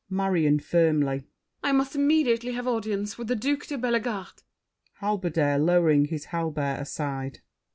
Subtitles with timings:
[0.09, 1.25] MARION (firmly).
[1.61, 4.41] I must immediately have audience With the Duke de Bellegarde.
[4.93, 7.41] HALBERDIER (lowering his halberd, aside).